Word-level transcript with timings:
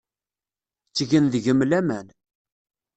Ttgen 0.89 1.25
deg-m 1.33 1.61
laman. 1.69 2.07